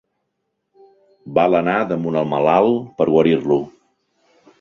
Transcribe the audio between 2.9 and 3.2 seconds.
per